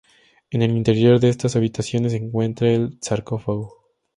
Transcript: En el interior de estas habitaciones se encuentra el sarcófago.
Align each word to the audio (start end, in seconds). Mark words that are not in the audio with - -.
En 0.49 0.63
el 0.63 0.75
interior 0.75 1.19
de 1.19 1.29
estas 1.29 1.55
habitaciones 1.55 2.13
se 2.13 2.17
encuentra 2.17 2.71
el 2.71 2.97
sarcófago. 3.03 3.85